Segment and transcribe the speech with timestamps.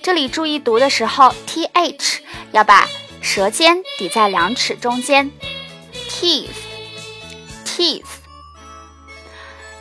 [0.00, 2.20] 这里注意读的时候，t h
[2.52, 2.86] 要把
[3.20, 5.32] 舌尖抵在两齿中间
[6.08, 8.04] ，teeth，teeth。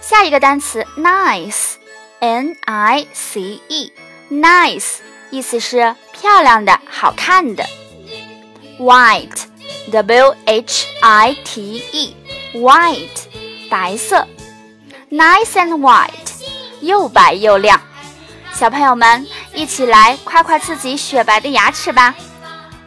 [0.01, 4.95] 下一个单词 nice，n i c e，nice
[5.29, 7.63] 意思是漂亮的、好看的
[8.79, 12.15] ，white，w h i t e
[12.53, 13.27] White，。
[13.69, 14.25] 白色
[15.11, 16.09] ，nice and white，
[16.79, 17.77] 又白又亮。
[18.53, 22.15] 小朋友们，一起来夸夸自己雪白的牙齿吧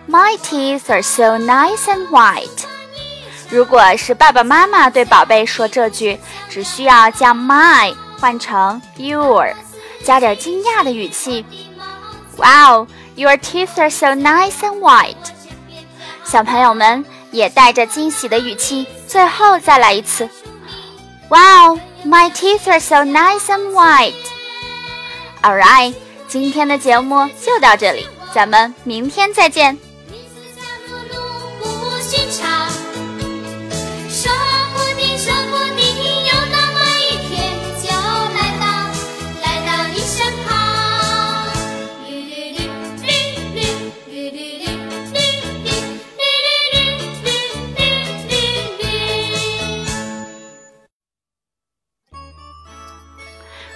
[0.09, 2.65] ！My teeth are so nice and white。
[3.51, 9.55] 如果是爸爸妈妈对宝贝说这句，只需要将 my 换成 your，
[10.03, 11.45] 加点惊讶的语气
[12.39, 15.15] ：Wow，your teeth are so nice and white。
[16.25, 20.29] 小朋友们也带着惊喜的语气，最后再来一次。
[21.29, 24.15] Wow, my teeth are so nice and white.
[25.43, 25.95] Alright，
[26.29, 29.79] 今天的节目就到这里，咱们明天再见。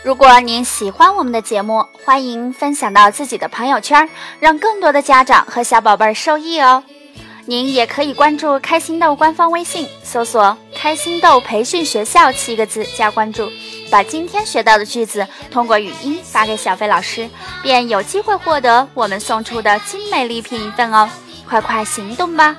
[0.04, 4.06] 如果您喜欢我们的节目，欢迎分享到自己的朋友圈，
[4.38, 6.84] 让更多的家长和小宝贝受益哦。
[7.46, 13.48] 您也可以关注开心豆官方微信，搜索“开心豆培训学校”七个字加关注，
[13.90, 17.26] 把今天学到的句子通过语音发给小飞老师，
[17.62, 21.08] 便有机会获得我们送出的精美礼品一份哦。
[21.48, 22.54] 快快行动吧！